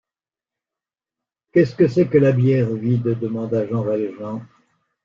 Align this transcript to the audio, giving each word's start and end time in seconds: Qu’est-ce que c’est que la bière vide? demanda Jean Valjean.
Qu’est-ce 1.51 1.75
que 1.75 1.87
c’est 1.87 2.07
que 2.07 2.17
la 2.17 2.31
bière 2.31 2.73
vide? 2.73 3.19
demanda 3.19 3.67
Jean 3.67 3.83
Valjean. 3.83 4.41